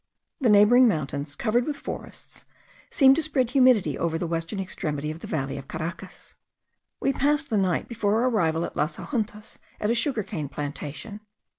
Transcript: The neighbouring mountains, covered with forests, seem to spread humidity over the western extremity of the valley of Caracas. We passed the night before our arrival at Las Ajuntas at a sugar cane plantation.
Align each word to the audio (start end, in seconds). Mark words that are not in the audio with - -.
The 0.39 0.49
neighbouring 0.49 0.87
mountains, 0.87 1.35
covered 1.35 1.67
with 1.67 1.75
forests, 1.77 2.45
seem 2.89 3.13
to 3.13 3.21
spread 3.21 3.51
humidity 3.51 3.99
over 3.99 4.17
the 4.17 4.25
western 4.25 4.59
extremity 4.59 5.11
of 5.11 5.19
the 5.19 5.27
valley 5.27 5.59
of 5.59 5.67
Caracas. 5.67 6.33
We 6.99 7.13
passed 7.13 7.51
the 7.51 7.57
night 7.57 7.87
before 7.87 8.15
our 8.23 8.29
arrival 8.31 8.65
at 8.65 8.75
Las 8.75 8.97
Ajuntas 8.97 9.59
at 9.79 9.91
a 9.91 9.93
sugar 9.93 10.23
cane 10.23 10.49
plantation. 10.49 11.19